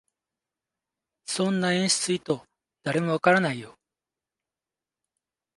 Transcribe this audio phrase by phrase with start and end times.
[1.27, 2.39] そんな演出意図、
[2.83, 3.75] 誰もわからないよ